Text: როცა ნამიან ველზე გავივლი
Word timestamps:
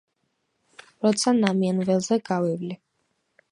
როცა 1.05 1.35
ნამიან 1.43 1.83
ველზე 1.91 2.19
გავივლი 2.33 2.81